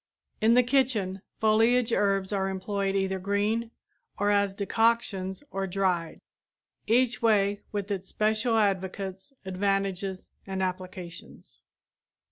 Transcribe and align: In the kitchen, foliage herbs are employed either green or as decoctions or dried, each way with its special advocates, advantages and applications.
In 0.41 0.55
the 0.55 0.63
kitchen, 0.63 1.21
foliage 1.39 1.93
herbs 1.93 2.33
are 2.33 2.49
employed 2.49 2.95
either 2.95 3.19
green 3.19 3.69
or 4.17 4.31
as 4.31 4.55
decoctions 4.55 5.43
or 5.51 5.67
dried, 5.67 6.21
each 6.87 7.21
way 7.21 7.61
with 7.71 7.91
its 7.91 8.09
special 8.09 8.57
advocates, 8.57 9.31
advantages 9.45 10.31
and 10.47 10.63
applications. 10.63 11.61